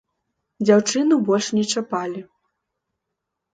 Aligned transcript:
Дзяўчыну 0.69 1.19
больш 1.29 1.47
не 1.59 1.65
чапалі. 1.75 2.21